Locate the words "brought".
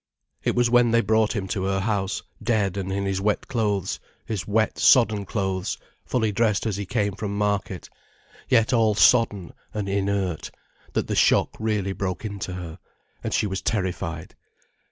1.01-1.35